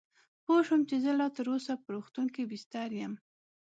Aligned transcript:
پوه 0.45 0.59
شوم 0.67 0.81
چې 0.89 0.95
زه 1.03 1.11
لا 1.19 1.27
تراوسه 1.37 1.73
په 1.81 1.87
روغتون 1.95 2.27
کې 2.35 2.43
بستر 2.51 2.89
یم. 3.01 3.13